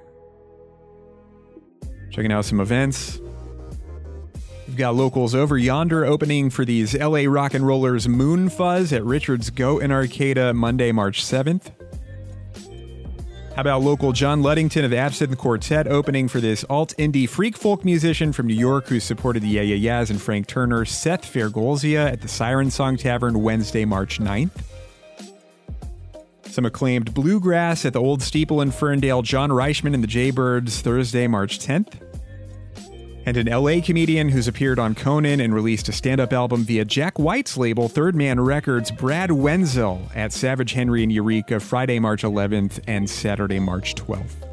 Checking 2.11 2.31
out 2.31 2.45
some 2.45 2.59
events. 2.59 3.19
We've 4.67 4.77
got 4.77 4.93
locals 4.93 5.33
over 5.33 5.57
yonder 5.57 6.05
opening 6.05 6.51
for 6.51 6.63
these 6.63 6.95
LA 6.95 7.23
rock 7.25 7.55
and 7.55 7.65
rollers 7.65 8.07
Moon 8.07 8.49
Fuzz 8.49 8.93
at 8.93 9.03
Richards 9.03 9.49
Goat 9.49 9.81
in 9.81 9.91
Arcata 9.91 10.53
Monday, 10.53 10.91
March 10.91 11.25
7th. 11.25 11.71
How 13.59 13.61
about 13.61 13.81
local 13.81 14.13
John 14.13 14.41
Luddington 14.41 14.85
of 14.85 14.93
Absinthe 14.93 15.37
Quartet 15.37 15.85
opening 15.85 16.29
for 16.29 16.39
this 16.39 16.63
alt 16.69 16.93
indie 16.97 17.27
freak 17.27 17.57
folk 17.57 17.83
musician 17.83 18.31
from 18.31 18.47
New 18.47 18.53
York 18.53 18.87
who 18.87 19.01
supported 19.01 19.43
the 19.43 19.49
Yeah 19.49 19.63
Yeah 19.63 19.75
Yeahs 19.75 20.09
and 20.09 20.21
Frank 20.21 20.47
Turner, 20.47 20.85
Seth 20.85 21.23
Faergolzia 21.23 22.09
at 22.09 22.21
the 22.21 22.29
Siren 22.29 22.71
Song 22.71 22.95
Tavern 22.95 23.43
Wednesday, 23.43 23.83
March 23.83 24.19
9th. 24.19 24.61
Some 26.43 26.65
acclaimed 26.65 27.13
bluegrass 27.13 27.83
at 27.83 27.91
the 27.91 27.99
Old 27.99 28.21
Steeple 28.21 28.61
in 28.61 28.71
Ferndale, 28.71 29.23
John 29.23 29.49
Reischman 29.49 29.93
and 29.93 30.01
the 30.01 30.07
Jaybirds 30.07 30.79
Thursday, 30.79 31.27
March 31.27 31.59
10th. 31.59 32.08
And 33.25 33.37
an 33.37 33.47
LA 33.47 33.81
comedian 33.81 34.29
who's 34.29 34.47
appeared 34.47 34.79
on 34.79 34.95
Conan 34.95 35.39
and 35.39 35.53
released 35.53 35.89
a 35.89 35.91
stand 35.91 36.19
up 36.19 36.33
album 36.33 36.63
via 36.63 36.85
Jack 36.85 37.19
White's 37.19 37.57
label, 37.57 37.87
Third 37.87 38.15
Man 38.15 38.39
Records, 38.39 38.91
Brad 38.91 39.31
Wenzel 39.31 40.01
at 40.15 40.33
Savage 40.33 40.73
Henry 40.73 41.03
in 41.03 41.09
Eureka 41.09 41.59
Friday, 41.59 41.99
March 41.99 42.23
11th 42.23 42.79
and 42.87 43.09
Saturday, 43.09 43.59
March 43.59 43.95
12th. 43.95 44.48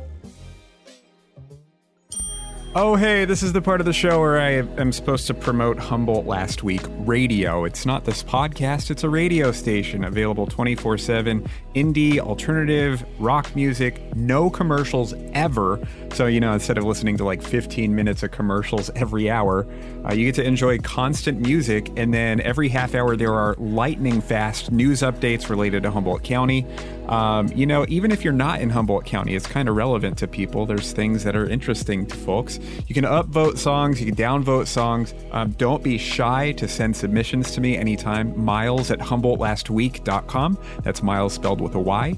Oh, 2.78 2.94
hey, 2.94 3.24
this 3.24 3.42
is 3.42 3.54
the 3.54 3.62
part 3.62 3.80
of 3.80 3.86
the 3.86 3.92
show 3.94 4.20
where 4.20 4.38
I 4.38 4.50
am 4.50 4.92
supposed 4.92 5.26
to 5.28 5.32
promote 5.32 5.78
Humboldt 5.78 6.26
Last 6.26 6.62
Week 6.62 6.82
Radio. 7.06 7.64
It's 7.64 7.86
not 7.86 8.04
this 8.04 8.22
podcast, 8.22 8.90
it's 8.90 9.02
a 9.02 9.08
radio 9.08 9.50
station 9.50 10.04
available 10.04 10.46
24 10.46 10.98
7, 10.98 11.48
indie, 11.74 12.18
alternative, 12.18 13.02
rock 13.18 13.56
music, 13.56 14.14
no 14.14 14.50
commercials 14.50 15.14
ever. 15.32 15.80
So, 16.12 16.26
you 16.26 16.38
know, 16.38 16.52
instead 16.52 16.76
of 16.76 16.84
listening 16.84 17.16
to 17.16 17.24
like 17.24 17.42
15 17.42 17.94
minutes 17.94 18.22
of 18.22 18.32
commercials 18.32 18.90
every 18.94 19.30
hour, 19.30 19.66
uh, 20.04 20.12
you 20.12 20.26
get 20.26 20.34
to 20.34 20.44
enjoy 20.44 20.76
constant 20.78 21.40
music. 21.40 21.90
And 21.96 22.12
then 22.12 22.42
every 22.42 22.68
half 22.68 22.94
hour, 22.94 23.16
there 23.16 23.32
are 23.32 23.54
lightning 23.54 24.20
fast 24.20 24.70
news 24.70 25.00
updates 25.00 25.48
related 25.48 25.82
to 25.84 25.90
Humboldt 25.90 26.24
County. 26.24 26.66
Um, 27.08 27.48
you 27.48 27.66
know, 27.66 27.86
even 27.88 28.10
if 28.10 28.24
you're 28.24 28.32
not 28.32 28.60
in 28.60 28.68
Humboldt 28.68 29.06
County, 29.06 29.34
it's 29.34 29.46
kind 29.46 29.68
of 29.68 29.76
relevant 29.76 30.18
to 30.18 30.28
people. 30.28 30.66
There's 30.66 30.92
things 30.92 31.24
that 31.24 31.36
are 31.36 31.48
interesting 31.48 32.04
to 32.06 32.16
folks. 32.16 32.58
You 32.86 32.94
can 32.94 33.04
upvote 33.04 33.58
songs, 33.58 34.00
you 34.00 34.06
can 34.06 34.16
downvote 34.16 34.66
songs. 34.66 35.14
Um, 35.32 35.50
don't 35.52 35.82
be 35.82 35.98
shy 35.98 36.52
to 36.52 36.68
send 36.68 36.96
submissions 36.96 37.50
to 37.52 37.60
me 37.60 37.76
anytime. 37.76 38.38
Myles 38.42 38.90
at 38.90 38.98
HumboldtLastWeek.com. 38.98 40.58
That's 40.82 41.02
Myles 41.02 41.32
spelled 41.34 41.60
with 41.60 41.74
a 41.74 41.80
Y. 41.80 42.16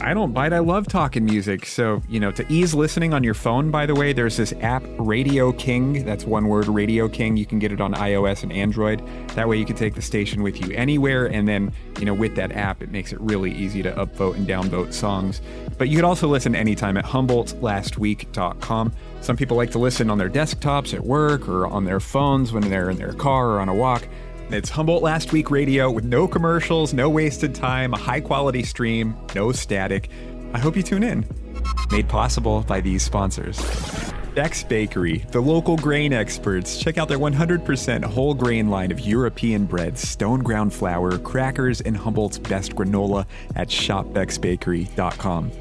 I 0.00 0.12
don't 0.12 0.32
bite. 0.32 0.52
I 0.52 0.58
love 0.58 0.86
talking 0.86 1.24
music. 1.24 1.66
So, 1.66 2.02
you 2.08 2.20
know, 2.20 2.30
to 2.32 2.44
ease 2.52 2.74
listening 2.74 3.14
on 3.14 3.24
your 3.24 3.34
phone, 3.34 3.70
by 3.70 3.86
the 3.86 3.94
way, 3.94 4.12
there's 4.12 4.36
this 4.36 4.52
app, 4.60 4.82
Radio 4.98 5.52
King. 5.52 6.04
That's 6.04 6.24
one 6.24 6.48
word, 6.48 6.68
Radio 6.68 7.08
King. 7.08 7.36
You 7.36 7.46
can 7.46 7.58
get 7.58 7.72
it 7.72 7.80
on 7.80 7.94
iOS 7.94 8.42
and 8.42 8.52
Android. 8.52 9.02
That 9.30 9.48
way 9.48 9.56
you 9.56 9.64
can 9.64 9.76
take 9.76 9.94
the 9.94 10.02
station 10.02 10.42
with 10.42 10.60
you 10.60 10.74
anywhere. 10.76 11.26
And 11.26 11.48
then, 11.48 11.72
you 11.98 12.04
know, 12.04 12.14
with 12.14 12.34
that 12.36 12.52
app, 12.52 12.82
it 12.82 12.90
makes 12.90 13.12
it 13.12 13.20
really 13.20 13.52
easy 13.52 13.82
to 13.82 13.92
upvote 13.92 14.34
and 14.34 14.46
downvote 14.46 14.92
songs. 14.92 15.40
But 15.78 15.88
you 15.88 15.96
could 15.96 16.04
also 16.04 16.28
listen 16.28 16.54
anytime 16.54 16.96
at 16.96 17.04
HumboldtLastWeek.com. 17.04 18.92
Some 19.20 19.36
people 19.36 19.56
like 19.56 19.70
to 19.70 19.78
listen 19.78 20.10
on 20.10 20.18
their 20.18 20.30
desktops 20.30 20.92
at 20.92 21.02
work 21.02 21.48
or 21.48 21.66
on 21.66 21.84
their 21.84 22.00
phones 22.00 22.52
when 22.52 22.68
they're 22.68 22.90
in 22.90 22.98
their 22.98 23.14
car 23.14 23.52
or 23.52 23.60
on 23.60 23.68
a 23.68 23.74
walk. 23.74 24.06
It's 24.50 24.68
Humboldt 24.68 25.02
Last 25.02 25.32
Week 25.32 25.50
Radio 25.50 25.90
with 25.90 26.04
no 26.04 26.28
commercials, 26.28 26.92
no 26.92 27.08
wasted 27.08 27.54
time, 27.54 27.94
a 27.94 27.98
high 27.98 28.20
quality 28.20 28.62
stream, 28.62 29.16
no 29.34 29.52
static. 29.52 30.10
I 30.52 30.58
hope 30.58 30.76
you 30.76 30.82
tune 30.82 31.02
in. 31.02 31.26
Made 31.90 32.08
possible 32.08 32.62
by 32.62 32.80
these 32.80 33.02
sponsors. 33.02 33.58
Beck's 34.34 34.62
Bakery, 34.62 35.24
the 35.30 35.40
local 35.40 35.76
grain 35.76 36.12
experts. 36.12 36.78
Check 36.78 36.98
out 36.98 37.08
their 37.08 37.18
100% 37.18 38.04
whole 38.04 38.34
grain 38.34 38.68
line 38.68 38.92
of 38.92 39.00
European 39.00 39.64
breads, 39.64 40.06
stone 40.06 40.40
ground 40.40 40.74
flour, 40.74 41.18
crackers, 41.18 41.80
and 41.80 41.96
Humboldt's 41.96 42.38
best 42.38 42.74
granola 42.74 43.26
at 43.56 43.68
shopbecksbakery.com. 43.68 45.52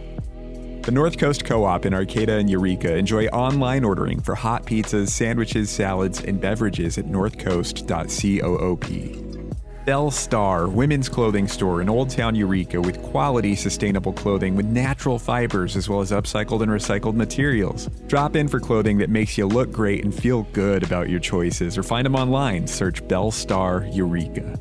The 0.84 0.92
North 0.92 1.18
Coast 1.18 1.46
Co 1.46 1.64
op 1.64 1.86
in 1.86 1.94
Arcata 1.94 2.34
and 2.34 2.50
Eureka 2.50 2.98
enjoy 2.98 3.28
online 3.28 3.86
ordering 3.86 4.20
for 4.20 4.36
hot 4.36 4.66
pizzas, 4.66 5.12
sandwiches, 5.12 5.70
salads, 5.70 6.22
and 6.22 6.42
beverages 6.42 6.98
at 6.98 7.06
northcoast.coop. 7.06 9.56
Belle 9.86 10.12
Star, 10.12 10.68
women's 10.68 11.08
clothing 11.08 11.48
store 11.48 11.82
in 11.82 11.88
Old 11.88 12.10
Town 12.10 12.36
Eureka 12.36 12.82
with 12.82 13.02
quality 13.02 13.56
sustainable 13.56 14.12
clothing 14.12 14.58
with 14.58 14.66
natural 14.66 15.18
fibers 15.18 15.78
as 15.78 15.88
well 15.88 16.02
as 16.02 16.12
upcycled 16.12 16.62
and 16.62 16.70
recycled 16.70 17.16
materials. 17.16 17.88
Drop 18.08 18.36
in 18.36 18.50
for 18.50 18.60
clothing 18.60 18.98
that 18.98 19.10
makes 19.10 19.38
you 19.38 19.46
look 19.46 19.72
great 19.72 20.04
and 20.04 20.14
feel 20.14 20.44
good 20.52 20.84
about 20.84 21.10
your 21.10 21.22
choices 21.22 21.78
or 21.78 21.84
find 21.84 22.06
them 22.06 22.16
online. 22.16 22.68
Search 22.68 23.08
Belle 23.08 23.32
Star 23.32 23.88
Eureka. 23.94 24.60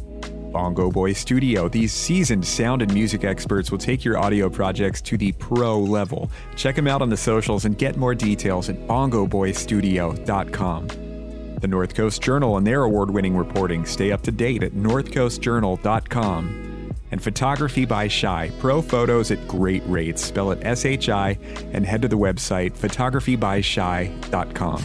Bongo 0.52 0.90
Boy 0.90 1.14
Studio. 1.14 1.68
These 1.68 1.92
seasoned 1.92 2.46
sound 2.46 2.82
and 2.82 2.92
music 2.92 3.24
experts 3.24 3.70
will 3.70 3.78
take 3.78 4.04
your 4.04 4.18
audio 4.18 4.50
projects 4.50 5.00
to 5.02 5.16
the 5.16 5.30
pro 5.32 5.80
level. 5.80 6.30
Check 6.54 6.76
them 6.76 6.86
out 6.86 7.02
on 7.02 7.08
the 7.08 7.16
socials 7.16 7.64
and 7.64 7.78
get 7.78 7.96
more 7.96 8.14
details 8.14 8.68
at 8.68 8.76
bongoboystudio.com. 8.86 10.88
The 11.60 11.68
North 11.68 11.94
Coast 11.94 12.20
Journal 12.20 12.56
and 12.56 12.66
their 12.66 12.82
award 12.82 13.10
winning 13.10 13.36
reporting 13.36 13.86
stay 13.86 14.10
up 14.12 14.22
to 14.22 14.32
date 14.32 14.62
at 14.62 14.72
northcoastjournal.com. 14.72 16.58
And 17.12 17.22
Photography 17.22 17.84
by 17.84 18.08
Shi, 18.08 18.50
pro 18.58 18.82
photos 18.82 19.30
at 19.30 19.46
great 19.46 19.84
rates. 19.86 20.24
Spell 20.24 20.50
it 20.50 20.58
S 20.62 20.84
H 20.84 21.08
I 21.08 21.38
and 21.72 21.86
head 21.86 22.02
to 22.02 22.08
the 22.08 22.18
website 22.18 22.72
photographybyshi.com. 22.72 24.82